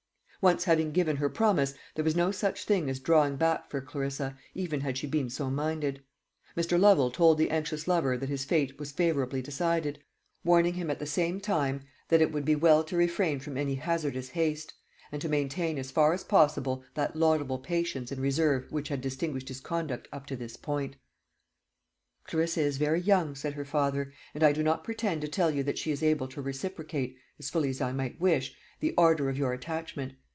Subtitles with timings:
[0.43, 4.35] Once having given her promise, there was no such thing as drawing back for Clarissa,
[4.55, 6.01] even had she been so minded.
[6.57, 6.79] Mr.
[6.79, 10.01] Lovel told the anxious lover that his fate was favourably decided,
[10.43, 11.79] warning him at the same time
[12.09, 14.73] that it would be well to refrain from any hazardous haste,
[15.11, 19.47] and to maintain as far as possible that laudable patience and reserve which had distinguished
[19.49, 20.95] his conduct up to this point.
[22.23, 25.61] "Clarissa is very young," said her father; "and I do not pretend to tell you
[25.61, 29.37] that she is able to reciprocate, as fully as I might wish, the ardour of
[29.37, 30.13] your attachment.